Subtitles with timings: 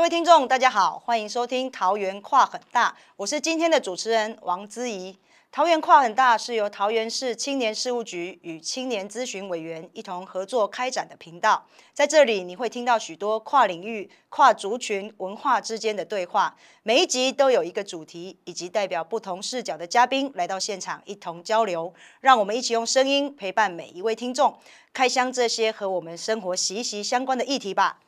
[0.00, 5.14] 各位听众，大家好，欢迎收听《桃园跨很大》，我是今天的主持人王姿怡。
[5.52, 16.56] 桃园跨很大是由桃园市青年事务局与青年咨询委员一同合作开展的频道，在这里你会听到许多跨领域、跨族群、文化之间的对话。
[16.82, 21.92] 每一集都有一个主题，以及代表不同视角的嘉宾来到现场一同交流。
[22.22, 24.58] 让我们一起用声音陪伴每一位听众，
[24.94, 27.98] 开箱这些和我们生活息息相关的议题吧。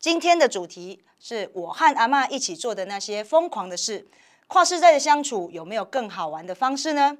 [0.00, 4.08] 今天的主题是我和阿嬷一起做的那些疯狂的事。
[4.46, 7.18] 跨世代的相处有没有更好玩的方式呢？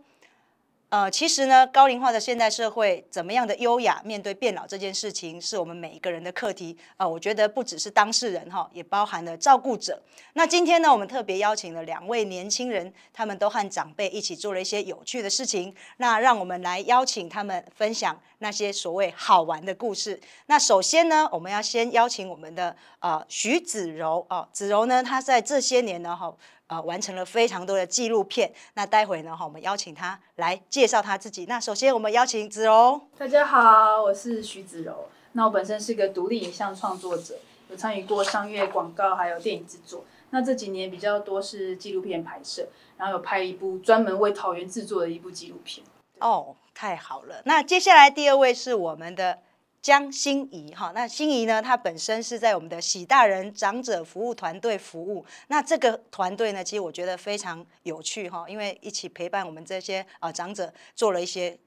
[0.91, 6.77] 呃，其实呢，高龄化的现代社会，怎么样的优雅面对变老这件事情，是我们每一个人的课题。
[6.97, 10.03] 呃，我觉得不只是当事人哈，也包含了照顾者。
[10.33, 15.73] 那今天呢，我们特别邀请了两位年轻人，他们都和长辈一起做了一些有趣的事情。
[15.99, 20.21] 那让我们来邀请他们分享那些所谓好玩的故事。
[20.47, 26.35] 那首先呢，我们要先邀请我们的呃徐子柔哦，子柔呢，她在这些年呢哈。
[26.71, 28.53] 呃，完成了非常多的纪录片。
[28.75, 31.45] 那待会呢，哈，我们邀请他来介绍他自己。
[31.47, 33.01] 那首先，我们邀请子柔。
[33.19, 35.09] 大家好，我是徐子柔。
[35.33, 37.35] 那我本身是一个独立影像创作者，
[37.71, 40.05] 有参与过商业广告还有电影制作。
[40.31, 45.85] 那这几年比较多是纪录片拍摄，然后有拍一部专门为桃园制作的一部纪录片。
[46.21, 47.43] 哦，太好了。
[47.47, 49.41] 那接下来第二位是我们的。
[49.83, 51.63] 江心怡哈，那心怡呢？
[51.63, 55.25] 她本身是在我们的喜大人长者服务团队服务。
[55.49, 61.59] 那这个团队呢，其实我觉得非常有趣哈，因为一起陪伴我们这些啊长者做了一些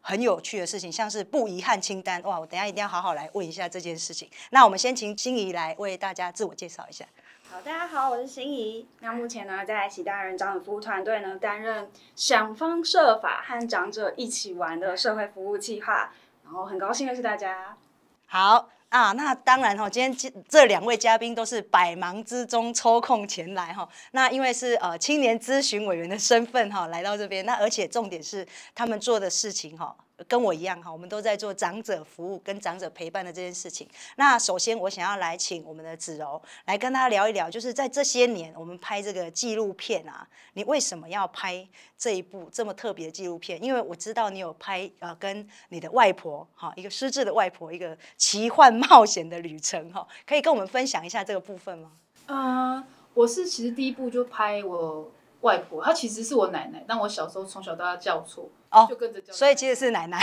[0.00, 2.22] 很有趣的事情，像是不遗憾清单。
[2.22, 4.30] 哇，我等下一定要好好来问一下这件事情。
[4.50, 7.04] 那我们先请心怡来为大家自我介绍一下。
[7.50, 8.88] 好，大家好，我是心怡。
[9.00, 16.14] 那目前呢，在喜大人长者服务团队呢，担任想方设法和长者一起玩的社会服务计划。
[16.48, 17.76] 然后很高兴认识大家。
[18.24, 23.86] 好啊，那当然哈，今天这这两位嘉宾都是百忙之中抽空前来哈。
[24.12, 27.44] 那因为是呃青年咨询委员的身份哈，来到这边。
[27.44, 29.94] 那而且重点是他们做的事情哈。
[30.26, 33.88] 跟我一样哈，我们都在做长者服务跟长者陪伴的这件事情。
[34.16, 43.62] 那首先我想要来请我们的子柔来跟他聊一聊，就是在这些年我们拍这个纪录片啊，你为什么要拍这一部这么特别的纪录片？
[43.62, 51.92] 因为我知道你有拍呃跟你的外婆哈，一个失智的外婆一个奇幻冒险的旅程哈，可以跟我们分享一下这个部分吗？
[52.26, 52.84] 嗯，
[53.14, 55.10] 我是其实第一部就拍我。
[55.40, 58.50] 外婆，她其实是我奶奶，但我小时候从小到大叫错，
[58.88, 60.18] 就跟着叫，所以其实是奶奶。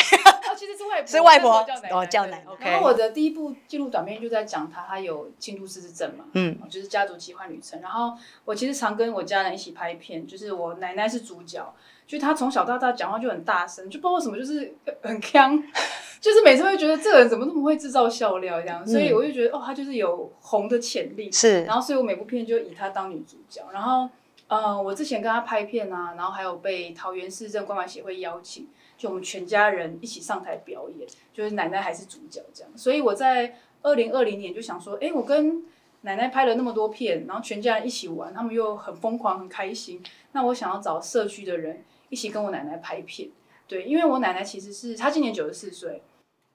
[0.57, 1.49] 其实是外婆，是外婆
[1.91, 2.71] 哦，叫奶奶。
[2.71, 7.81] 然后我的第一部记录短片就在讲她，她有轻度失智症嘛，嗯，就是家族奇幻旅程。
[7.81, 8.13] 然后
[8.45, 11.73] 我其实常跟我家人一起拍片，就是我奶奶是主角，
[12.07, 15.61] 就她从小到大讲话就很大声，就不知道为什么就是很腔，
[16.21, 21.65] 就是每次会觉得这个人怎么那么会制造笑料这样，所以我就觉得哦，她就是有红的潜力，是。
[21.65, 24.09] 然后所以我每部片就以她当女主角，然后。
[24.47, 32.71] 呃，我之前跟他拍片啊，然后还有被桃园市政关怀协会邀请，就我们全家人一起上台表演，就是奶奶还是主角这样。
[32.77, 35.63] 所以我在二零二零年就想说，哎，我跟
[36.01, 40.03] 奶奶拍了那么多片，然后全家人一起玩，他们又很疯狂很开心，
[40.33, 43.29] 那我想要找社区的人一起跟我奶奶拍片。
[43.67, 46.03] 对，因为我奶奶其实是她今年九十四岁，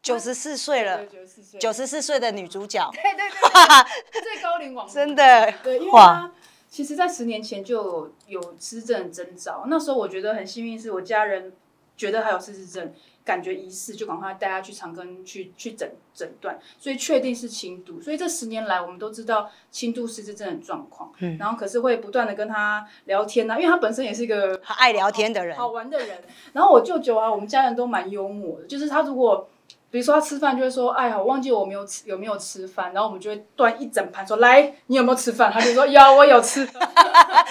[0.00, 6.32] 九十四岁了，九十四岁，九十四岁的女主角，对对对， 最高龄网真的，对，因为她。
[6.70, 9.64] 其实，在十年前就有失智症征兆。
[9.66, 11.52] 那时候我觉得很幸运，是我家人
[11.96, 12.94] 觉得他有失智症，
[13.24, 18.00] 感觉疑似，就赶快带他去长庚去去诊诊断，所以确定是轻度。
[18.00, 21.12] 所以这十年来，我们都知道轻度失智症的状况。
[21.18, 21.36] 嗯。
[21.38, 26.22] 然后可是会不断的跟他聊天呐，因为他本身也是一个爱聊天的人，好玩的人。
[26.52, 29.48] 然后我舅舅啊，我们家人都蛮幽默的，就是他如果。
[29.90, 35.50] 比如说他吃饭就会说，哎呀，我忘记我没有吃有没有吃饭，然后我们就会端一整盘说，来，你有没有吃饭？
[35.52, 36.68] 他就说 有，我有吃，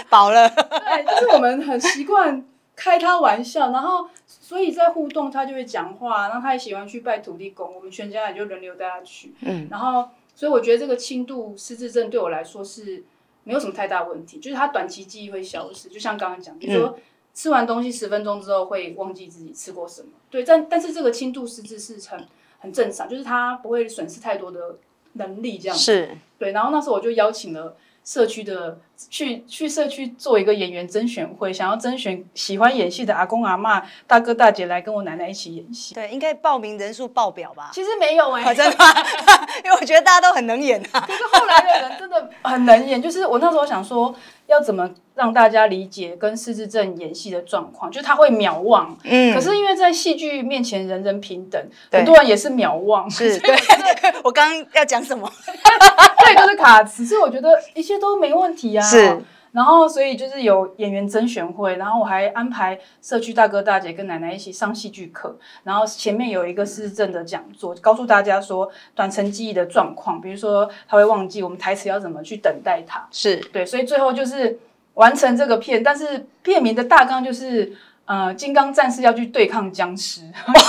[0.10, 0.50] 饱了。
[0.50, 2.46] 对，就是我们很习惯
[2.78, 9.34] 开他玩笑，然后所以在互动他就会讲话，然后他也喜欢去拜土地公，我们全家也就轮流带他去。
[9.42, 13.04] 嗯，然后所以我觉得这个轻度失智症对我来说是
[13.44, 16.98] 没有什么太大问题，就是他短期记忆会消失，就像刚刚讲，比如说。
[17.40, 22.28] 吃完东西十分钟之后会忘记自己吃过什么，对，但但是这个轻度失智是很
[22.60, 24.76] 很正常，就是他不会损失太多的
[25.14, 26.52] 能力，这样是，对。
[26.52, 35.96] 然后那时候我就邀请了社区的去去社区做一个演员甄选会，想要甄选喜欢演戏的阿公阿妈、大哥大姐来跟我奶奶一起演戏。
[35.96, 37.72] 对，应该报名人数爆表吧？
[37.74, 38.86] 其实没有哎，真的，
[39.64, 41.00] 因为我觉得大家都很能演啊。
[41.08, 44.14] 可是后来的人真的很能演，就是我那时候想说。
[44.50, 47.92] 要怎么让大家理解跟失智症演戏的状况？
[47.92, 53.56] 就他会秒忘，嗯，可是因为在戏剧面前人人平等，很多人也是秒忘，是 对。
[54.24, 55.32] 我刚刚要讲什么？
[56.26, 58.82] 对，就是卡词，所以我觉得一切都没问题啊。
[58.84, 59.22] 是。
[59.52, 74.60] 然后，所以就是有演员甄选会，然后我还安排社区大哥大姐跟奶奶一起上戏剧课，然后前面有一个市政的讲座，告诉大家说短程记忆的状况，比如说他会忘记我们台词要怎么去等待他，是对，所以最后就是
[74.94, 77.76] 完成这个片，但是片名的大纲就是。
[78.10, 80.22] 呃，金刚战士要去对抗僵尸，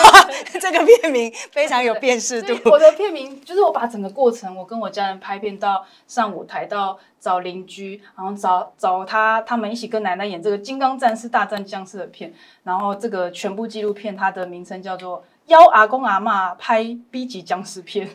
[0.61, 2.55] 这个片名非常有辨识度。
[2.71, 12.31] 我的片名就是我把整个过程，我跟我家人拍片到上舞台，到找邻居，然后找找他，他们一起跟奶奶演这个金刚战士大战僵尸的片。
[12.63, 18.07] 然后这个全部纪录片，它的名称叫做《邀阿公阿妈拍 B 级僵尸片》，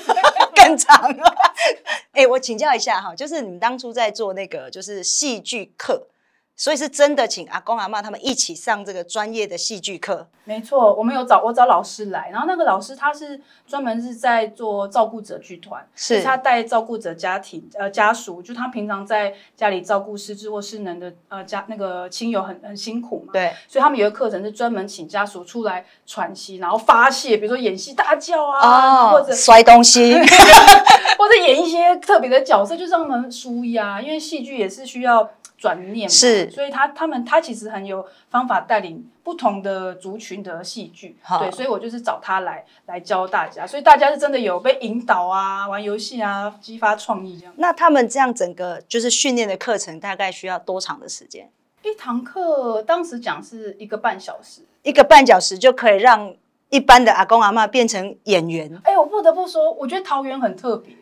[0.56, 1.34] 更长了。
[2.12, 6.06] 哎，我请教一下哈，就是你们当初在做那个就是戏剧课。
[6.54, 10.28] 所以是真的，请阿公阿妈他们一起上这个专业的戏剧课。
[10.44, 23.32] 没错，我们有找我找老师来，然后那个老师他是专门是在做照顾者剧团，是他带照顾者家庭呃家属，就他平常在家里照顾失智或失能的呃家那个亲友很很辛苦嘛。
[23.32, 30.14] 对，所以他们有个课程是专门请家属出来喘息，然后发泄，比如说演戏大叫啊，或者摔东西，
[31.18, 35.28] 或者演一些特别的角色，就让他们舒压，因为戏剧也是需要。
[35.62, 47.54] 转念是，所以他他们他其实很有方法带领不同的族群的戏剧，对，所以我就是找他来来教大家，所以大家是真的有被引导啊，玩游戏啊，激发创意这样。
[47.58, 51.48] 那他们这样整个就是训练的课程大概需要多长的时间？
[51.84, 56.34] 一堂课当时讲是一个半小时，一个半小时就可以让
[56.70, 58.80] 一般的阿公阿妈变成演员。
[58.82, 60.96] 哎，我不得不说，我觉得桃园很特别，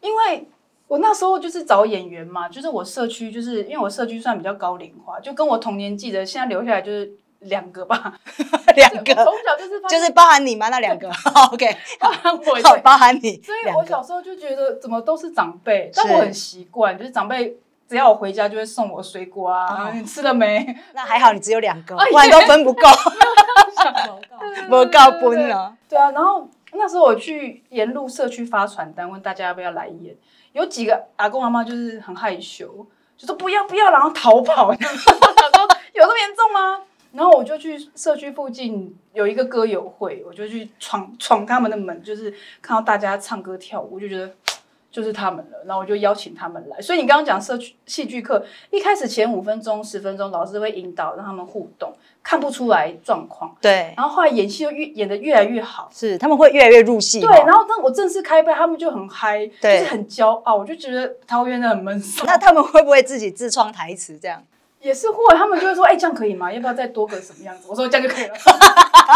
[0.00, 0.48] 因为。
[0.88, 8.14] 我那时候就是找演员嘛，就是我社区，就是因为我社区算比较高龄化，就跟我同年纪的，现在留下来就是两个吧，
[8.76, 9.14] 两个。
[9.14, 10.68] 从小就是就是包含你吗？
[10.68, 11.10] 那两个
[11.52, 13.42] ？OK，包含我，包含你。
[13.42, 17.56] 所以我小时候就觉得怎么都是长辈，但我很习惯，就是长辈
[17.88, 20.64] 只要我回家就会送我水果啊，你吃了没？
[20.94, 22.82] 那还好，你只有两个，不然都分不够
[24.70, 25.74] 不够分了。
[25.88, 30.14] 对啊，然后那时候我去沿路社区发传单，问大家要不要来演。
[30.56, 34.72] 有几个阿公阿妈就是很害羞，就说不要不要，然后逃跑。
[34.72, 34.78] 说
[35.92, 36.80] 有这么严重吗？
[37.12, 42.32] 然后我就去社区附近有一个歌友会，我就去闯闯他们的门，就是
[42.62, 44.34] 看到大家唱歌跳舞，我就觉得。
[44.96, 46.80] 就是他们了，然后我就邀请他们来。
[46.80, 53.54] 所以你刚刚讲社区戏剧课，一开始前五分钟、十分钟，老师会引导让他们互动，看不出来状况。
[53.60, 53.92] 对。
[53.94, 57.20] 然后后来演戏又越演的越来越好，是他们会越来越入戏。
[57.20, 57.28] 对。
[57.44, 60.56] 然后当我正式开拍，他们就很嗨，就是很骄傲。
[60.56, 62.24] 我就觉得桃园的很闷骚。
[62.24, 64.18] 那他们会不会自己自创台词？
[64.18, 64.42] 这样
[64.80, 66.50] 也是会，他们就会说：“哎，这样可以吗？
[66.50, 68.34] 要不要再多个什么样子？”我说：“这样就可以了。”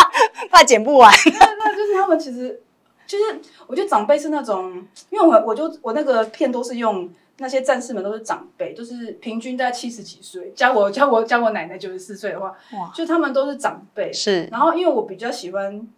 [0.52, 1.10] 怕剪不完。
[1.38, 2.60] 那那就是他们其实。
[3.10, 14.12] 就是我觉得长辈是那种，因为我我就我那个片都是用那些战士们都是长辈，就是平均在七十几岁，加我加我加我奶奶九十四岁的话，哇，就他们都是长辈。
[14.12, 15.88] 是，然后因为我比较喜欢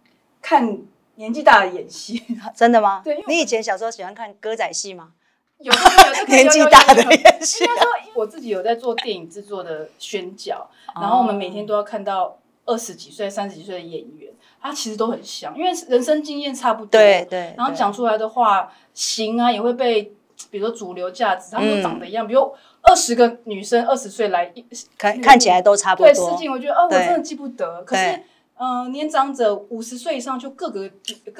[0.41, 0.79] 看
[1.15, 2.19] 年纪大的演戏，
[2.55, 3.01] 真的吗？
[3.03, 5.11] 对，你以前小时候喜欢看歌仔戏吗？
[5.59, 7.63] 有有 年纪大的演戏。
[7.63, 14.31] 应该说我自己有在做电影制作的宣教，然后我们每天都要看到二十几岁、三十几岁的演员。
[14.61, 16.91] 他其实都很像，因为人生经验差不多。
[16.97, 17.53] 对对。
[17.57, 20.03] 然后讲出来的话，型啊也会被，
[20.49, 22.25] 比如说主流价值，他们都长得一样。
[22.25, 22.49] 比如
[22.81, 24.53] 二十个女生二十岁来，
[24.97, 26.07] 看看起来都差不多。
[26.07, 27.83] 对，试镜我觉得，哦，我真的记不得。
[27.83, 28.23] 可是，
[28.55, 30.89] 嗯，年长者五十岁以上就各个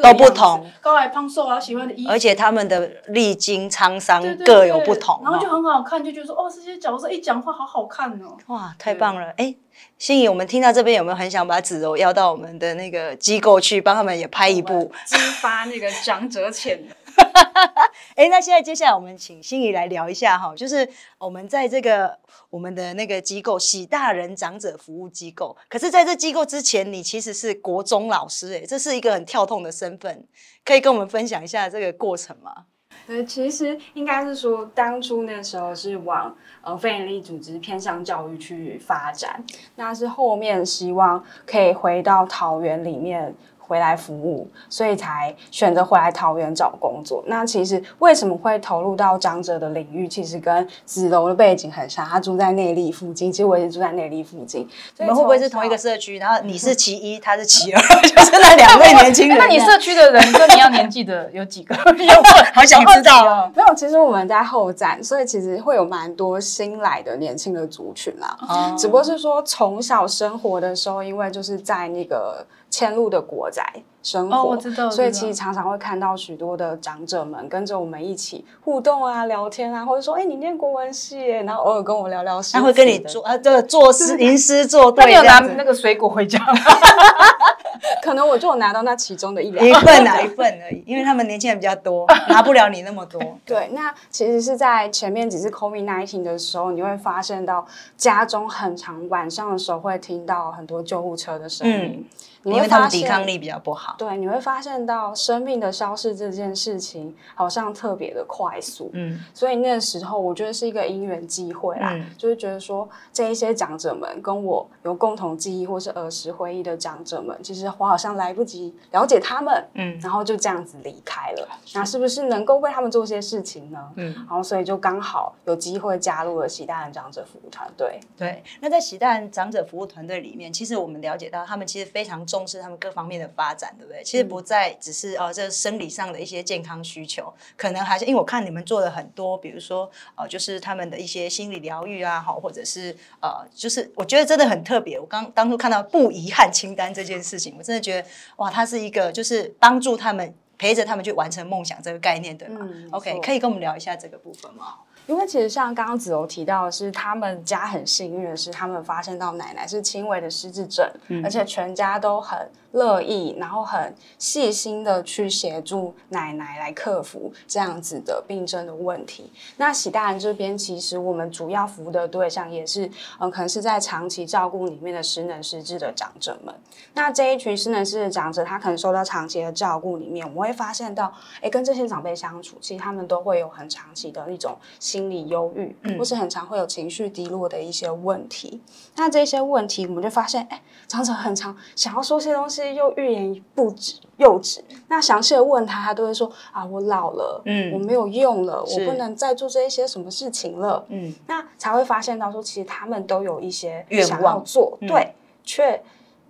[0.01, 2.11] 都不同，高矮胖瘦啊，喜欢的衣服。
[2.11, 5.21] 而且他们的历经沧桑各有不同。
[5.23, 8.37] 然后就很好看，就觉得说，哦，这些角色一讲话好好看哦。
[8.47, 9.33] 哇，太棒了！
[9.37, 9.55] 哎。
[9.97, 16.95] 心怡，我们听到这边有没有很想把子柔邀到我们的那个机构去，帮他们也拍一部，激发那个长者潜能？
[18.15, 22.17] 哎，那现在接下来我们请心怡来聊一下哈，就是我们在这个
[22.49, 30.27] 我们的那个机构喜大人长者服务机构，可是在这机构之前，你其实是国中老师，哎，这是一个很跳痛的身份，
[30.63, 32.65] 可以跟我们分享一下这个过程吗？
[33.05, 39.43] 对，其实应该是说，当初那时候是往呃非营利组织偏向教育去发展，
[39.75, 43.35] 那是后面希望可以回到桃园里面。
[43.67, 47.23] 回来服务，所以才选择回来桃园找工作。
[47.27, 50.07] 那其实为什么会投入到长者的领域？
[50.07, 54.67] 其实跟子龙的背景很像，他住在内力附近，其实我也是住在内力附近。
[54.99, 56.17] 你们会不会是同一个社区？
[56.17, 59.37] 然后你是其一，他是其二， 就是那两位年轻人。
[59.37, 61.75] 那你社区的人跟你要年纪的有几个？
[62.53, 63.49] 好想知道。
[63.55, 68.37] 没有，其实我们在后站，所以其实会有蛮多新来的年轻的族群啦。
[68.41, 68.75] 哦。
[68.77, 72.45] 只不过是说从小生活的时候，因为就是在那个。
[72.73, 73.63] 迁入的国宅，
[74.01, 74.35] 生活。
[74.35, 82.53] 哦我知道所以其实常常会看到许多的长者们跟着我们一起互动啊、聊天啊，或者说，哎，你念国文系耶，然后偶尔跟我聊聊诗。
[82.53, 86.53] 他会跟你做啊，这个作 诗吟诗作那你有拿那个水果回家吗？
[88.01, 93.21] 可能我就有拿到那其中的一两一份啊一份而已，因为他们年轻人比较多，拿不了你那么多。
[93.45, 97.65] 对，那其实是在前面几次 COVID nineteen 的时候，你会发现到
[97.95, 102.05] 家中很长晚上的时候会听到很多救护车的声音，你
[102.43, 103.95] 因为他们抵抗力比较不好。
[103.97, 121.47] 对，你会发现到生命的消逝这件事情好像特别的快速，嗯，所以那个时候我觉得是一个因缘机会啦，嗯就是觉得说这一些长者们跟我有共同记忆或是儿时回忆的长者们，其实我好像来不及了解他们，嗯然后就这样子离开了。
[121.73, 123.91] 那是不是能够为他们做些事情呢？
[123.95, 127.99] 嗯然后所以就刚好有机会加入了喜大人长者服务团队。
[128.17, 128.43] 对。
[128.59, 134.03] 那在喜大人长者服务团队里面，其实我们了解到，他们其实非常重视他们各方面的发展，对不对？
[134.03, 144.99] 其实不再只是呃这生理上的一些健康需求，可能还是因为我看你们做了很多，比如说呃就是他们的一些心理疗愈啊，好，或者是呃就是我觉得真的很特别。
[144.99, 150.33] 我刚当初看到不遗憾清单这件事情，我真的觉得哇，它是一个就是帮助他们。
[150.55, 154.75] 陪着他们去完成梦想这个概念，对吗、嗯 o k 可以跟我们聊一下这个部分吗？
[155.05, 160.89] 因为其实像刚刚子柔提到的是，他们家很幸运的是，他们发现到奶奶是轻微的失智症，
[161.23, 169.31] 而且全家都很乐意，然后很细心的去协助奶奶来克服这样子的病症的问题。
[169.57, 172.89] 那喜大人这边，其实我们主要服务的对象也是，
[173.19, 176.53] 嗯、可能是在长期照顾里面的失能失智的长者们。
[176.93, 188.61] 那这一群失能失智的长者，他可能受到长期的照顾里面，我们会发现到，哎，跟这些长辈相处，其实他们都会有很长期的那种心理忧郁，或是很常会有情绪低落的一些问题。
[188.95, 194.59] 那这些问题，我们就发现，哎，长者很常想要说些东西，又欲言不止，幼稚。
[194.87, 200.85] 那详细的问他，他都会说啊，我老了，嗯我没有用了，我不能再做这一些什么事情了。
[200.89, 205.81] 嗯，那才会发现到说，其实他们都有一些愿想要望做，嗯对，却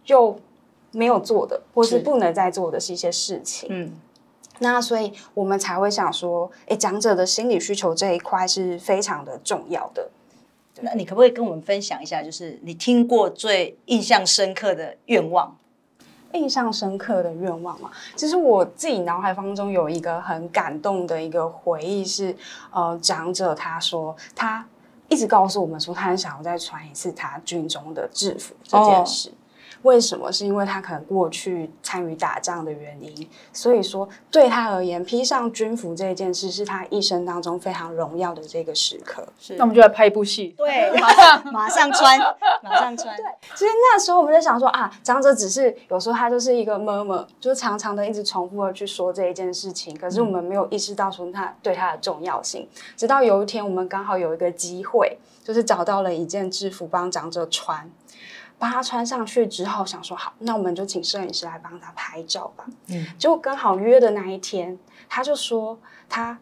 [0.07, 0.39] 又
[0.91, 3.67] 没有做的，或是是不能再做的是一些事情。
[3.71, 3.91] 嗯，
[4.59, 10.09] 那所以我们才会想说，诶，讲者的心理需求这一块是非常的重要的。
[10.81, 15.55] 那你可不可以跟我们分享一下，就是你听过最印象深刻的愿望？
[16.33, 22.35] 印象深刻的愿望嘛，其实我自己脑海当中有一个很感动的一个回忆是，
[22.71, 24.65] 呃，长者他说他
[25.07, 29.31] 一直告诉我们说，他很想要再穿一次他军中的制服这件事。
[29.83, 30.31] 为什么？
[30.31, 39.23] 是因为他可能过去参与打仗的原因，所以说对他而言，披上军服这件事是他一生当中非常荣耀的这个时刻。
[39.39, 40.55] 是那我们就来拍一部戏。
[40.57, 42.17] 对， 马上 马上穿，
[42.63, 43.15] 马上穿。
[43.15, 43.23] 对
[43.53, 52.67] 其实那时候我们在想说啊，长者只是有时候他就是一个 murmur，就是常常的一直重复的去说这一件事情，可是我们没有意识到说他对他的重要性。
[52.95, 57.91] 直到有一天，我们刚好有一个机会，就是找到了一件制服帮长者穿。
[58.57, 62.65] 帮他穿上去之后，想说好，那我们就请摄影师来帮他拍照吧。
[62.87, 64.77] 嗯，结果刚好约的那一天，
[65.09, 66.37] 他就说他，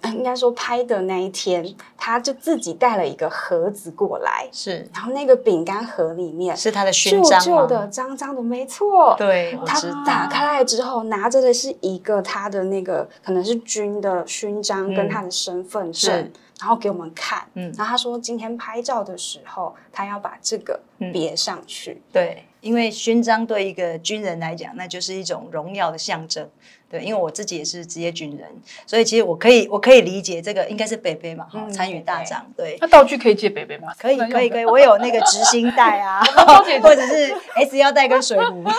[0.00, 7.56] 呃应该说拍的那一天，他就自己带了一个盒子过来，是然后那个饼干盒里面是他的勋旧章旧？
[7.56, 9.14] 旧的、脏脏的，没错。
[9.18, 9.80] 对，他。
[10.06, 17.46] 打开来之后，拿着的是一个他的那个可能是军的勋章跟他的身份证，是然后给我们看。
[17.54, 22.02] 嗯然后他说今天拍照的时候，他要把这个嗯别上去。
[22.12, 26.48] 对，因为勋章对一个军人来讲，那就是一种荣耀的象征。
[26.90, 28.48] 对，因为我自己也是职业军人，
[28.86, 32.78] 所以其实我可以，我可以理解这个应该是北北嘛，参与大仗，对。
[32.80, 33.88] 那道具可以借北北吗？
[33.98, 36.22] 可以，可以，可以，我有那个执行带啊，
[36.82, 38.64] 或者是 S 腰带跟水壶。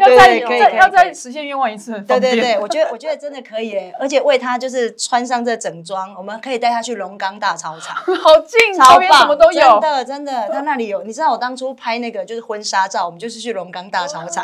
[0.00, 7.96] 要再对可以可以再要再实现愿望一次，对对对，我觉得我觉得真的可以诶，而且为他就是穿上这整装，我们可以带他去龙岗大操场。
[7.96, 9.80] 好近，超棒，都有真。
[9.80, 11.02] 的真的，他那里有。
[11.02, 14.42] 你知道我当初拍那个就是婚纱照，我们就是去龙岗大操场，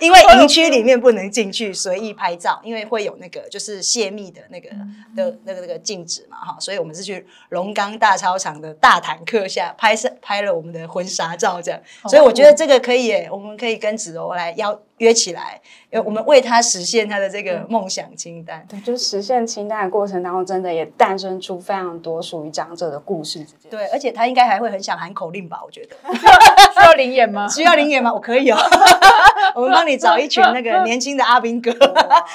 [0.00, 4.68] 因为营区里面不能进去随意拍照，因为会有那个就是泄密的那个
[5.14, 18.64] 的那个那个禁止嘛哈，所以我们是去龙岗大操场的大坦克下拍摄拍了我们的婚纱照这样，所以我觉得这个可以耶，我们可以跟子柔来邀约起来，因为我们为他实现他的这个梦想清单。
[18.68, 23.44] 对，就是实现清单的过程当中，真的也诞生出非常多属于长者的故事。
[23.68, 25.58] 对，而且他应该还会很想喊口令吧？
[25.64, 25.96] 我觉得。
[26.72, 27.48] 需要灵眼吗？
[27.50, 28.12] 需要灵眼吗？
[28.14, 28.56] 我可以哦，
[29.56, 31.72] 我们帮你找一群那个年轻的阿兵哥，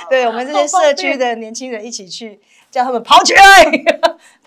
[0.10, 3.42] 对我们这些社区的年轻人一起去，叫他们跑起来。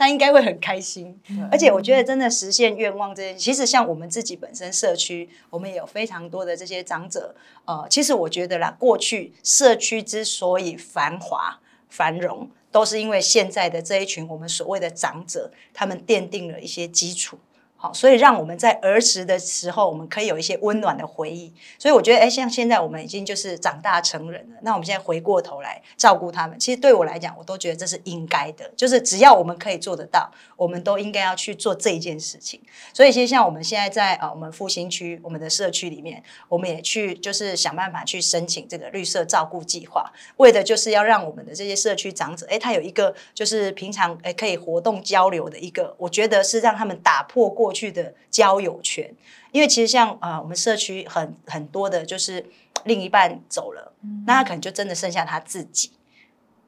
[0.00, 1.20] 他应该会很开心。
[1.52, 7.34] 而且我觉得真的实现愿望这件，其实像我们自己本身社区，我们也有非常多的这些长者。
[7.66, 17.38] 呃，其实我觉得啦，过去社区之所以繁华繁荣，都是因为现在的这一群我们所谓的长者，他们奠定了一些基础。
[17.82, 21.50] 好，所以让我们在儿时的时候，我们可以有一些温暖的回忆。
[21.78, 28.70] 所以我觉得，哎，像现在我们已经就是长大成人了，那我们现在回过头来照顾他们，其实对我来讲，我都觉得这是应该的。
[28.76, 32.60] 就是只要我们可以做得到，我们都应该要去做这一件事情。
[32.92, 47.69] 所以，其实像我们现在在呃我们复兴区我们的社区里面，我们也去就是想办法去申请这个绿色照顾计划，为的就是要让我们的这些社区长者，哎，他有一个就是平常哎可以活动交流的一个，我觉得是让他们打破过。
[47.70, 49.08] 过去的交友圈，
[49.52, 52.44] 因为其实像啊，我们社区很很多的，就是
[52.82, 53.92] 另一半走了，
[54.26, 55.92] 那他可能就真的剩下他自己。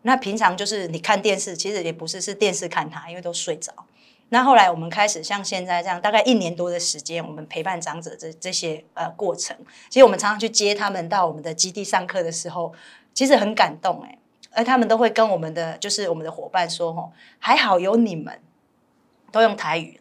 [0.02, 3.72] 那平常就是你看电视，其实也不是是电视看他，因为都睡着。
[4.28, 9.56] 那后来我们开始像现在这样，大概一年多的时间，我们陪伴长者这这些呃过程，
[9.88, 12.72] 其实我们常常去接他们到我们的基地上课的时候，
[13.12, 14.16] 其实很感动哎，
[14.52, 18.40] 而他们都会跟我们的就是我们的伙伴说哦，还好有你们，
[19.32, 20.00] 都用台语。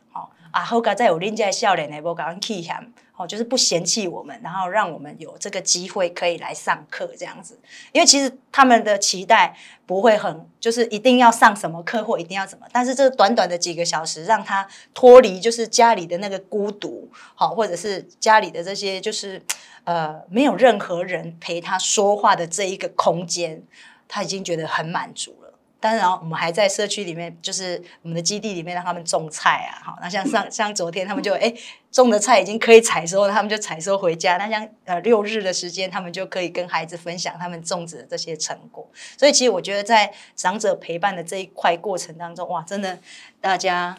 [0.52, 7.60] 啊，后个再有另家笑脸呢，不搞气喊，哦，就是不嫌弃我们，然后让我们有这个机会可以来上课这样子。
[7.92, 9.56] 因为其实他们的期待
[9.86, 19.42] 不会很，就是一定要上什么课或一定要怎么，但是这短短的几个小时，让他脱离就是家里的那个孤独，好，或者是家里的这些就是
[19.86, 23.64] 呃没有任何人陪他说话的这一个空间，
[24.08, 25.51] 他已经觉得很满足了。
[25.82, 29.82] 当然，我们还在社区里面，就是我们的基地里面让他们种菜啊。
[29.84, 31.52] 好，那像上 像昨天他们就哎
[31.92, 34.38] 种的菜已经可以采收了，他们就采收回家。
[34.38, 38.88] 那像呃六日的时间，他们就可以跟孩子分享他们种植的这些成果。
[39.18, 43.00] 所以其实我觉得在长者陪伴的这一块过程当中，哇，真的
[43.42, 43.98] 大家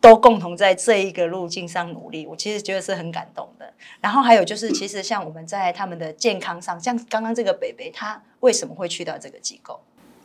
[0.00, 3.74] 都共同在这一个路径上努力，我其实觉得是很感动的。
[4.00, 9.80] 然后还有就是，其实像我们在他们的健康上，像刚刚这个北北，他为什么会去到这个机构？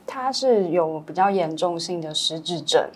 [0.07, 2.87] 他是有比较严重性的失智症，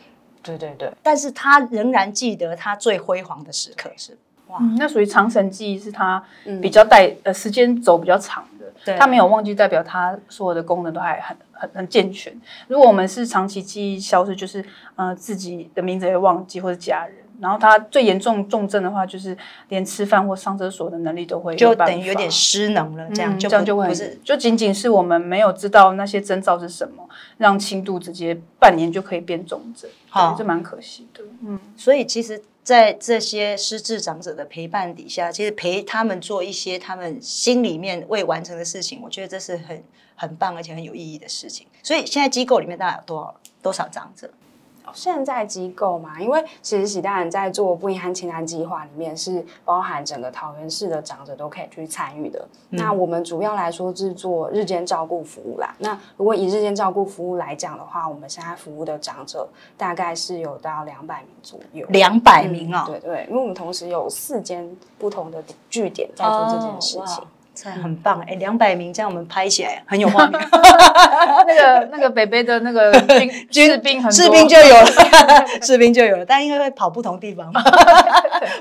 [0.41, 4.17] 对对对，但是他仍然记得他最辉煌的时刻是。
[4.47, 6.23] 哇，那属于长程记忆，是他
[6.59, 12.33] 比较带呃时间走比较长的，他没有忘记，代表他所有的功能都还很很很健全。
[12.67, 17.15] 如果我们是长期记忆消失，就是呃自己的名字会忘记或者家人。
[17.39, 19.37] 然后他最严重重症的话，就是
[19.69, 31.23] 连吃饭或上厕所的能力都会就等于有点失能了，这样这样就会不是就仅仅是我们没有知道那些征兆是什么，让轻度直接半年就可以变重症，好，这蛮可惜的。
[31.41, 39.83] 嗯，所以其实，在这些失智长者的陪伴底下，其实陪他们做一些他们心里面未完成的事情，我觉得这是很
[40.15, 41.65] 很棒而且很有意义的事情。
[41.81, 44.29] 所以现在机构里面大概有多少多少长者？
[44.93, 52.47] 现在机构嘛，因为其实喜大人在做不遗憾清单计划里面是包含整个桃园市的长者都可以去参与的。
[52.69, 55.73] 那我们主要来说是做日间照顾服务啦。
[55.79, 59.47] 那如果以日间照顾服务来讲的话，我们现在服务的长者
[59.77, 61.85] 大概是有到两百名左右。
[61.89, 62.85] 两百名啊？
[62.85, 67.23] 对对，因为我们同时有四间不同的据点在做这件事情。
[67.65, 70.39] 很棒哎，两百名这样我们拍起来很有画面。
[71.47, 72.91] 那个那个北北的那个
[73.51, 74.85] 军士兵，士兵就有了，
[75.61, 77.51] 士兵就有了，但因为会跑不同地方，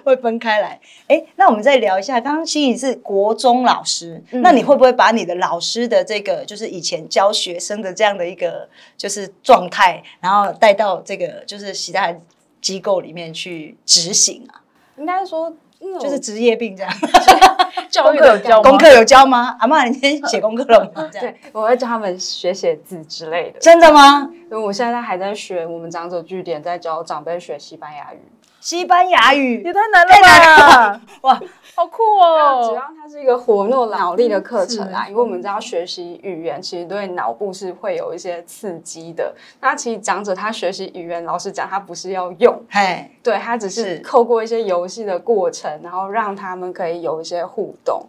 [0.04, 0.80] 会分开来。
[1.06, 12.12] 哎，那我们再聊一下，刚刚心怡是国中老师，那你会不会把你的老师的这个，就是以前教学生的这样的一个就是状态，然后带到这个就是其他
[12.60, 14.60] 机构里面去执行啊？
[14.96, 15.54] 应该说。
[16.00, 16.92] 就是职业病这样，
[17.90, 19.56] 教育有教功课有教吗？
[19.60, 21.08] 阿妈，你先写功课了吗？
[21.12, 23.58] 对，我会教他们学写字之类的。
[23.58, 24.28] 真的吗？
[24.32, 28.18] 因为我现在还在学，我们长者据点在教长辈学西班牙语。
[28.68, 31.00] 西班牙语也太难了吧！
[31.22, 31.40] 哇，
[31.74, 32.68] 好酷哦！
[32.68, 39.34] 主要它是一个活络脑力的课程啊，因为我们知道学习语言其实对脑部是会有一些刺激的。
[39.62, 48.02] 那其实长者他学习语言，老实讲，他不是要用，嘿，对他只是透过一些游戏的过程，然后让他们可以有一些互动。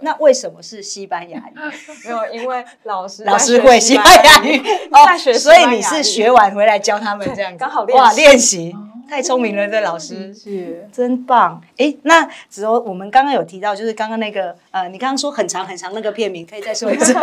[0.00, 1.52] 那为什么是西班牙语？
[2.08, 4.58] 没有，因为老师老师会西班牙语
[4.90, 8.74] 哦，所以你是学完回来教他们这样子， 刚好哇练习。
[9.08, 11.60] 太聪明了，这老师 是真棒。
[11.78, 17.12] 哎，那只有我们刚刚有提到，就是刚刚那个呃，你刚刚说很长很长那个片名，可以再说一次。
[17.16, 17.20] 邀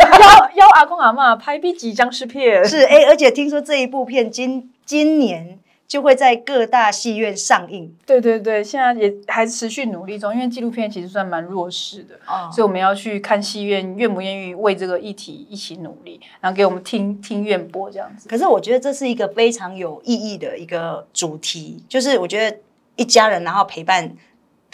[0.56, 2.64] 邀阿公阿妈拍 B 级僵尸片。
[2.64, 7.94] 是哎，而且听说这一部片今今年就会在各大戏院上映。
[8.04, 18.28] 对对对，现在也还持续努力中，因为纪录片其实算蛮弱势的，哦所以我们要去看戏院愿不愿意为这个议题一起努力，然后给我们听听院播这样子。
[18.28, 22.58] 可是我觉得这是一个非常有意义的一个主题，就是我觉得
[22.96, 24.10] 一家人然后陪伴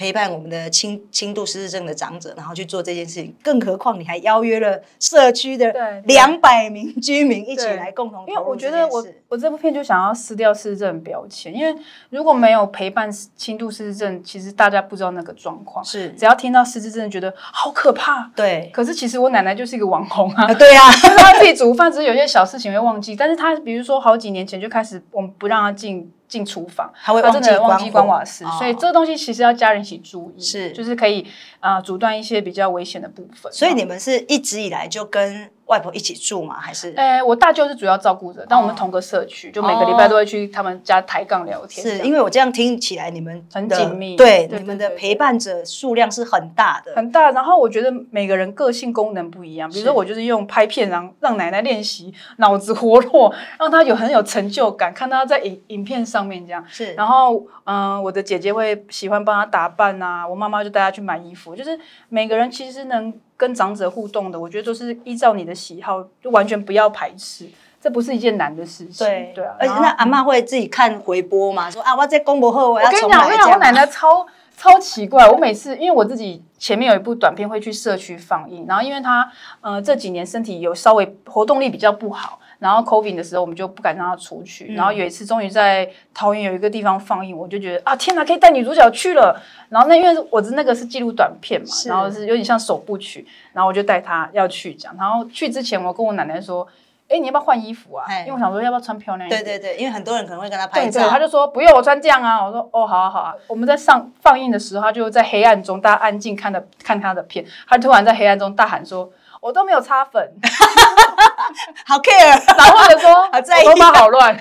[0.03, 11.73] 陪伴我们的轻轻度失智症的长者，然后去做这件事情，更何况你还邀约了社区的对两百名居民一起来共同因为我觉得我我这部片就想要撕掉失智症标签，因为
[12.11, 15.85] 如果没有陪伴轻度失智症，其实大家不知道那个状况。
[15.85, 18.29] 是只要听到失智症，觉得好可怕。
[18.35, 23.15] 对可是其实我奶奶就是一个网红啊啊，，对啊， 她自己煮饭，只是有些小事情会忘记。
[23.15, 31.27] 但是她比如说好几年前就开始，我们不让她进进厨房，他会她真的忘记关瓦斯，哦所以这个东西其实要家人一起注意，是就是可以
[31.61, 33.53] 啊、呃阻断一些比较危险的部分。
[33.53, 36.57] 所以你们是一直以来就跟外婆一起住吗？
[36.61, 36.93] 还是？
[36.97, 41.87] 呃，我大舅是主要照顾者，但我们同个社区，就每个礼拜都会去他们家抬杠聊天。
[41.87, 56.63] 是因为我这样听起来，你们很紧密对你们的陪伴者数量是很大的，很大，然后我觉得每个人个性功能不一样，比如说我就是用拍片然后让奶奶练习脑子活络，让她有很有成就感，看她在影影片上面这样。
[56.69, 67.49] 是然后，嗯、我的姐姐会喜欢帮她打扮啊，我妈妈就带她去买衣服，就是每个人其实能跟长者互动的，我觉得都是依照你的喜好，就完全不要排斥，
[67.81, 69.07] 这不是一件难的事情。
[69.07, 71.71] 对对啊，而且那阿嬷会自己看回播嘛？
[71.71, 73.59] 说啊，我这公博后我要重我跟你讲，我跟你讲，我。
[73.59, 75.29] 奶奶超超奇怪。
[75.29, 79.29] 我每次因为我自己前面有一部短片会去社区放映，然后因为她
[79.61, 84.69] 呃这几年身体有稍微活动力比较不好，然后 COVID 的时候我们就不敢让他出去。
[84.71, 89.39] 嗯然后有一次终于在桃园有一个地方放映，我就觉得啊天哪，可以带女主角去了。
[89.69, 94.97] 然后那因为我的那个是记录短片嘛，然后是有点像首部曲，然后我就带她要去讲。
[94.97, 96.67] 然后去之前我跟我奶奶说。
[97.09, 98.07] 哎，你要不要换衣服啊？
[98.21, 99.45] 因为我想说要不要穿漂亮一点。
[99.45, 102.43] 对对对，因为很多人可能会跟他拍对照，对，他就说不用，我穿这样啊。
[102.43, 103.35] 我说哦，好啊好啊。
[103.49, 109.11] 我们在上放映的时候，他就在黑暗中，大家安静看的看他的片，他突然在黑暗中大喊说
[109.43, 110.33] ：“我都没有擦粉。
[111.85, 114.35] 好 care，” 然后或者说：“好在意我头发好乱。”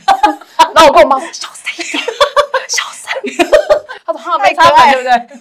[0.74, 2.04] 然后我跟我妈说：“小声一点，
[2.68, 3.12] 小声。”
[4.06, 5.40] 他说：“哈，没擦粉，对不对？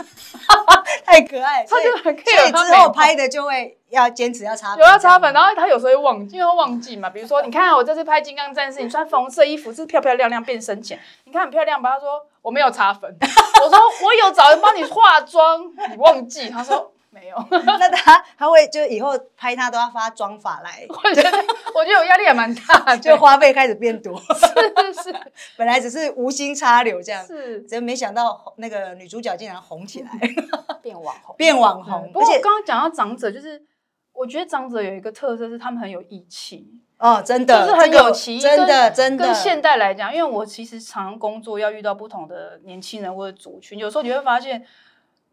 [1.04, 7.10] 太可爱，所以他就很 care 所以之后拍的就会要坚持要擦粉，有要擦粉，然后他有时候会忘记，因为会忘记嘛。
[7.10, 11.90] 比如说，你看我这次拍《金刚战士》，你穿粉红色衣服，是漂漂亮亮变深浅，你看很漂亮吧？
[11.92, 13.14] 他说我没有擦粉，
[13.62, 16.48] 我说我有找人帮你化妆，你忘记？
[16.48, 17.36] 他说没有。
[17.50, 21.30] 那他他会就以后拍他都要发妆法来， 我觉得
[21.74, 25.14] 我觉得我压力也蛮大，就花费开始变多，是是
[25.58, 27.60] 本来只是无心插柳这样，是。
[27.62, 30.10] 真没想到那个女主角竟然红起来，
[30.82, 31.34] 变网红。
[31.36, 33.62] 变网红，不过刚刚讲到长者，就是
[34.12, 36.68] 我觉得长者有一个特色是他们很有义气，
[36.98, 39.26] 哦，真的就，是很这个有奇，真的真的。
[39.26, 44.64] 跟现代来讲，因为我其实常工作要遇到不同的年轻人或者族群，有时候你会发现，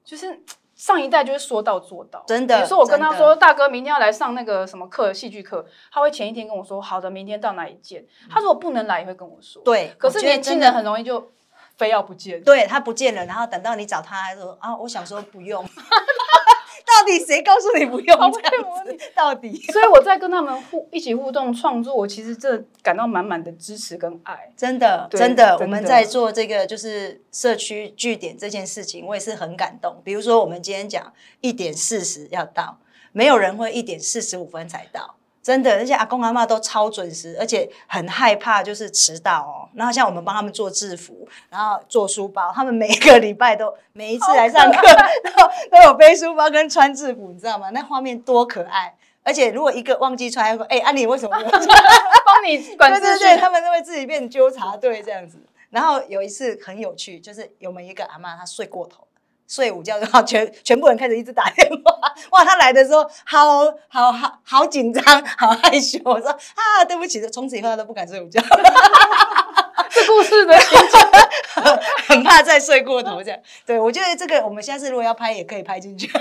[0.03, 0.41] 就是
[0.77, 8.05] 上一代就是说到做到，真的比如说我跟他说，大哥明天要来上那个什么课，戏剧课，他会前一天跟我说，好的，明天到哪里见。
[8.29, 11.31] 他如果不能来，也会跟我说。，对，可是年轻人很容易就
[11.77, 12.43] 非要不见。
[12.43, 15.65] 对他不见了，然后等到你找他，他说啊，我想说不用。
[16.85, 18.51] 到底谁告诉你不用这样
[18.85, 18.97] 子？
[19.15, 24.51] 到底所以我在跟他们互一起互动创作，我其实真的感到满满的支持跟爱。
[24.55, 30.01] 真的，真的我们在做这个就是社区据点这件事情，我也是很感动。
[30.03, 32.79] 比如说，我们今天讲一点四十要到，
[33.11, 35.16] 没有人会一点四十五分才到。
[35.47, 39.69] 真的，而且阿公阿妈都超准时，而且很害怕就是迟到哦。
[39.73, 44.85] 然后像我们帮他们做制服，然后做书包，他们每个礼拜都每一次来上课，
[45.23, 47.69] 然后 都有背书包跟穿制服，你知道吗？
[47.69, 48.93] 那画面多可爱！
[49.23, 51.61] 而且如果一个忘记穿，还会说：“哎、安、妮为什么没有穿？”
[52.27, 52.57] 帮你。
[52.57, 55.37] 对对对，他们都会自己变纠察队这样子。
[55.69, 59.06] 然后有一次很有趣，就是有没一个阿妈她睡过头，
[59.47, 61.99] 睡午觉，然后全全部人开始一直打电话。
[62.31, 65.03] 哇，他来的时候好好好好紧张，
[65.37, 65.99] 好害羞。
[66.03, 68.41] 我说啊，对不起，从此以后他都不敢睡午觉，
[69.89, 70.57] 这故事的
[72.07, 73.39] 很怕再睡过头这样。
[73.65, 76.11] 对我觉得这个我们下次如果要拍也可以拍进去，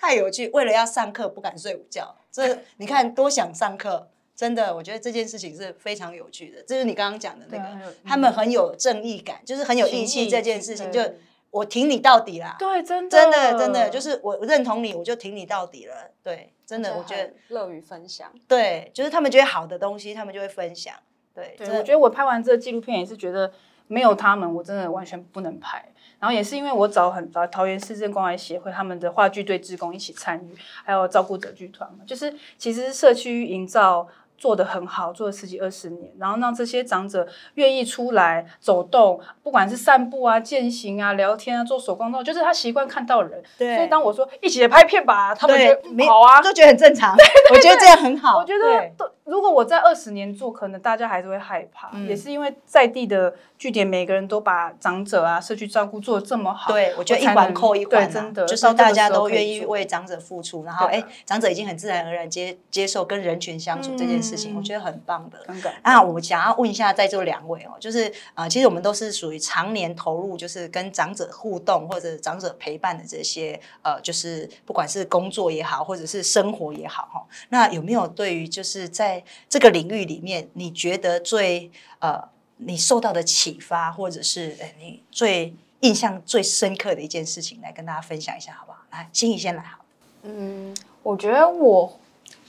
[0.00, 0.48] 太有趣。
[0.50, 4.08] 为了要上课不敢睡午觉，这你看多想上课。
[4.36, 10.28] 真的，我觉得这件事情是非常有趣的，这就是你刚刚讲的那个，他们很有正义感，就是很有义情气。
[10.30, 11.18] 这件事情，就对
[11.50, 12.56] 我挺你到底啦。
[12.58, 15.94] 对，真的真的，真的，就是我认同你，我就挺你到底了。
[16.22, 18.30] 对，真的，我觉得很乐于分享。
[18.46, 20.94] 对，就是他们觉得好的东西，他们就会分享。
[21.34, 23.52] 对，对，我觉得我拍完这个纪录片也是觉得
[23.86, 25.86] 没有他们，我真的完全不能拍。
[26.18, 34.06] 然后也是因为我找很找桃园市政关怀协会他们的话剧队职工一起参与，还有照顾者剧团嘛，就是其实社区营造
[34.40, 43.42] 做得很好，做了十几二十年，然后让这些长者愿意出来走动，不管是散步啊、健行啊、聊天啊、做手工作，就是他习惯看到人。
[43.58, 46.40] 对所以当我说一起来拍片吧，他们觉得好啊。
[46.40, 47.14] 都觉得很正常。
[47.20, 47.24] 对
[47.54, 48.38] 我觉得这样很好。
[48.38, 56.72] 我觉得都，如果我在二十年做，可能大家还是会害怕，嗯也是因为在地的据点，每个人都把长者啊、社区照顾做得这么好。
[56.72, 65.38] 对，我觉得一环扣一环、啊，真的就是大家都愿意为长者付出，然后哎，长者已经很自然而然接接受跟人群相处这件事情，嗯我觉得很棒的。
[65.46, 77.26] 很感啊，我想要问一下在座两位哦，就是呃，其实我们都是属于常年投入，就是跟长者互动或者长者陪伴的这些呃，就是不管是工作也好，或者是生活也好哈。
[77.48, 82.22] 那有没有对于就是在这个领域里面，你觉得最呃
[82.56, 88.78] 你受到的启发，或者是呃你最印象最深刻的一件事情，来跟大家分享一下好不好？
[88.90, 89.78] 来，心怡先来好。
[90.22, 91.99] 嗯，我觉得我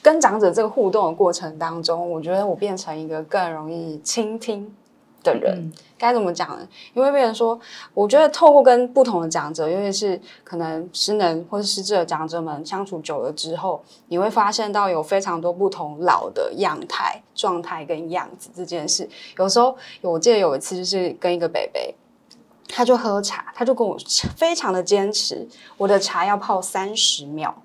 [0.01, 4.73] 跟长者这个互动的过程当中，我觉得我变成一个更容易倾听
[5.23, 5.55] 的人。
[5.57, 6.67] 嗯该怎么讲呢？
[6.95, 7.59] 因为别人说，
[7.93, 19.07] 我觉得透过跟不同的长者，尤其是可能失能或是失智的长者们相处久了之后，你会发现到有非常多不同老的样态、状态跟样子这件事。
[19.37, 21.93] 有时候，我记得有一次就是跟一个北北。
[22.73, 23.95] 他就喝茶，他就跟我
[24.35, 27.61] 非常的坚持，我的茶要泡三十秒。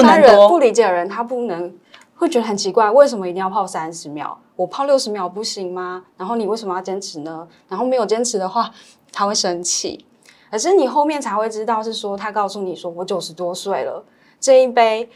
[0.00, 1.74] 一不能般人不理解的人，他不能
[2.16, 4.36] 会觉得很奇怪，为什么一定要泡三十秒？
[4.54, 6.04] 我泡六十秒不行吗？
[6.16, 7.46] 然后你为什么要坚持呢？
[7.68, 8.70] 然后没有坚持的话，
[9.12, 10.04] 他会生气。
[10.50, 14.02] 可是你后面才会知道，是说他告诉你说，我九十多岁了，
[14.40, 15.10] 这一杯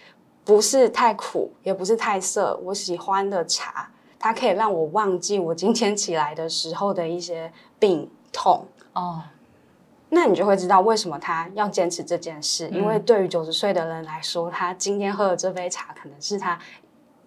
[0.44, 3.88] 不是太苦，也不是太涩，我喜欢的茶，
[4.18, 8.66] 它可以让我忘记我今天起来的时候的一些病痛。
[8.92, 9.22] 哦，
[10.10, 16.58] 那你就会知道为什么他要坚持这件事，因为对于九十岁的人来说，他今天喝的这杯茶可能是他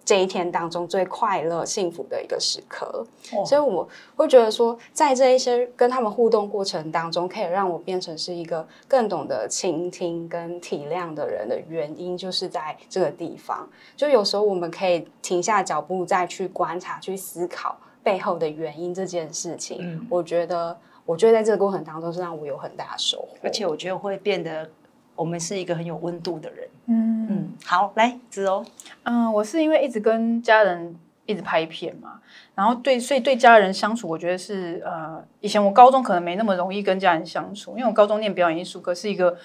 [0.04, 3.06] 这一天当中最快乐、幸福的一个时刻。
[3.32, 13.66] 哦所以我会觉得说，在这一些跟他们互动过程当中，可以让我变成是一个更懂得倾听跟体谅的人的原因，就是在这个地方。
[13.96, 19.78] 就有时候我们可以停下脚步，再去观察、去思考背后的原因这件事情。
[19.80, 23.36] 嗯我觉得，我觉得在这个过程当中是让我有很大的收获。
[23.42, 24.70] 而且我觉得会变得
[25.14, 26.68] 我们是一个很有温度的人。
[26.86, 28.64] 嗯嗯，好，来子柔，
[29.04, 32.20] 嗯，我是因为一直跟家人一直拍片嘛，
[32.54, 39.36] 然后对，所以对家人相处，我觉得是呃，以前我高中可能没那么容易跟家人相处，因为我高中念表演艺术科是一个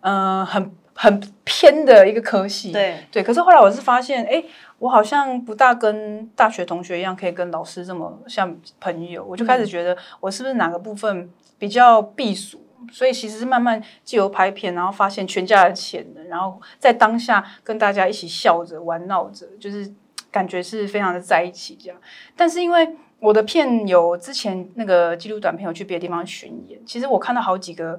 [0.00, 3.22] 呃很很偏的一个科系，对，对。
[3.22, 4.42] 可是后来我是发现，哎，
[4.78, 12.60] 我好像不大跟大学同学一样，可以跟老师这么像朋友，我就开始觉得我是不是哪个部分比较避暑。
[12.92, 19.90] 所以其实是慢慢借由拍片，然后发现全家的潜能，然后在当下跟大家一起笑着玩闹着，就是
[20.30, 21.98] 感觉是非常的在一起这样。
[22.36, 22.86] 但是因为
[23.20, 27.98] 我的片有之前那个纪录短片有去别的地方巡演，其实我看到好几个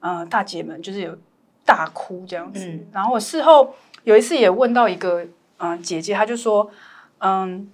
[0.00, 1.16] 呃大姐们就是有
[1.64, 2.66] 大哭这样子。
[2.66, 3.74] 嗯然后我事后
[4.04, 5.22] 有一次也问到一个
[5.58, 6.70] 嗯、呃姐姐，她就说
[7.18, 7.70] 嗯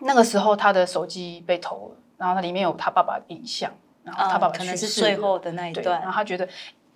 [0.00, 3.72] 那个时候她的手机被偷了，然后它里面有她爸爸的影像，
[4.02, 6.48] 然后她爸爸嗯可能是最后的那一对，然后她，觉得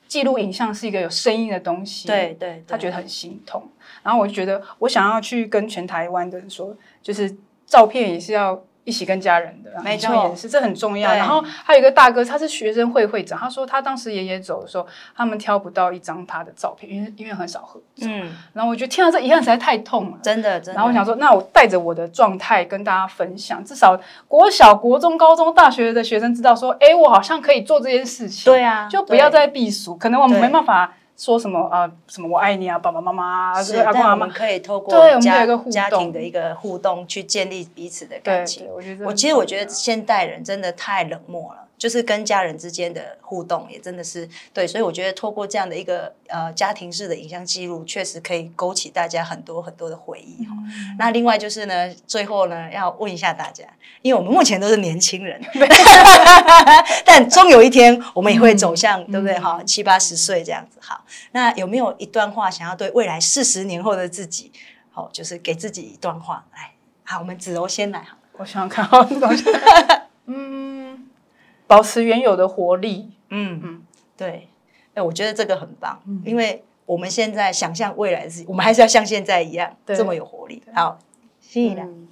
[0.09, 3.69] 记录影像是一个有声音的东西，对对，他觉得很心痛。
[4.03, 11.15] 然后我就觉得，我想要去跟全台湾的人说，就是照片也是要一起跟家人的，没错也是，这很重要。
[11.15, 18.07] 然后还有一个大哥，他是学生会会长，他说他当时爷爷走的时候，他们挑不到一张他的照片，因为因为很少合照。
[18.09, 20.17] 嗯，然后我觉得天啊，这遗憾实在太痛了。
[20.23, 20.73] 真的真的。
[20.73, 23.95] 然后我想说，那我带着我的状态跟大家分享，至少
[24.27, 28.51] 国小、国中、高中、大学的学生知道说，哎，我好像可以做这件事情。
[28.51, 29.95] 对啊，就不要再避暑。
[29.97, 34.31] 可能我们没办法说什么啊、什么我爱你啊，爸爸妈妈啊，是，这个阿公阿妈但我们。
[34.33, 38.69] 可以透过对我们有家家庭的一个互动去建立彼此的感情，。
[38.73, 50.55] 我觉得我其实我觉得现代人真的太冷漠了，就是跟家人之间的互动也真的是对，所以我觉得透过这样的一个呃家庭式的影像记录，确实可以勾起大家很多很多的回忆哈。
[50.99, 53.65] 那另外就是呢，最后呢要问一下大家，
[54.03, 55.41] 因为我们目前都是年轻人，
[57.07, 59.63] 但终有一天我们也会走向，对不对哈？
[59.65, 64.51] 七八十岁这样子好，那有没有一段话想要对未来四十年后的自己，
[64.91, 66.73] 好，就是给自己一段话来？
[67.05, 68.19] 好，我们子柔先来好了。
[68.39, 69.45] 我想想看好东西。
[70.27, 71.08] 嗯，
[71.69, 73.11] 保持原有的活力。
[73.29, 73.63] 嗯嗯。
[73.63, 73.83] 嗯，
[74.17, 74.49] 对，
[74.95, 80.61] 哎，我觉得这个很棒，因为我们现在想象未来的事情，我们还是要像现在一样这么有活力。
[80.75, 80.99] 好，
[81.41, 82.09] 心怡的，嗯，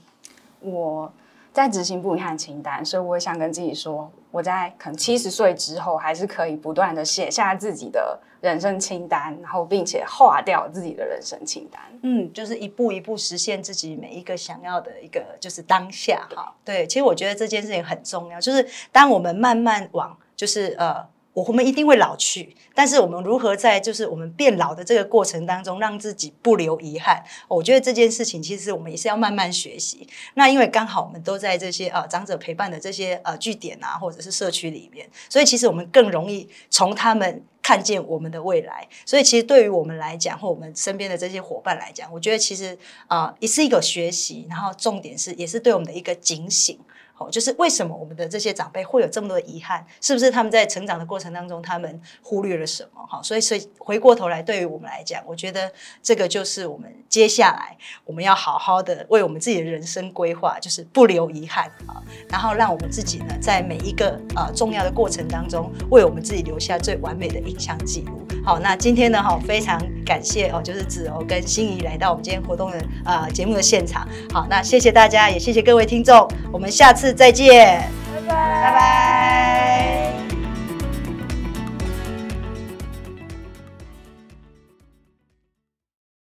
[0.61, 1.13] 我
[1.57, 11.81] 在执行不遗憾清单，所以我也想跟自己说，我在可能七十岁之后，还是可以不断的写下自己的人生清单，然后并且划掉自己的人生清单。
[12.03, 16.55] 嗯，就是一步一步实现自己每一个想要的一个就是当下哈。
[16.63, 21.09] 对，其实我觉得这件事情很重要，就是当我们慢慢往就是呃。
[21.37, 27.23] 我们一定会老去，但是我们如何在就是我们变老的这个过程当中，让自己不留遗憾？
[27.47, 30.09] 我觉得这件事情其实我们也是要慢慢学习。
[30.33, 38.89] 那因为刚好我们都在这些呃长者陪伴的这些呃据点啊，或者是社区里面，所以其实我们更容易从他们看见我们的未来。
[39.05, 46.79] 所以其实对于我们来讲，或我们身边的这些伙伴来讲，我觉得其实啊也是一个学习，然后重点是也是对我们的一个警醒。
[47.19, 49.85] 哦，就是为什么我们的这些长辈会有这么多遗憾？
[50.01, 53.07] 是不是他们在成长的过程当中，他们忽略了什么？
[53.07, 68.21] 哈，所以，所以回过头来，对于我们来讲，我觉得这个就是我们接下来我们要好好的为我们自己的人生规划，就是不留遗憾啊，然后让我们自己呢，在每一个呃重要的过程当中，为我们自己留下最完美的影像记录。
[68.45, 74.07] 好，那今天呢，哈，非常感谢哦，就是子柔跟心仪来到我们今天活动的呃节目的现场。
[74.33, 80.06] 好，那谢谢大家，也谢谢各位听众，我们下次再见，拜拜，拜拜。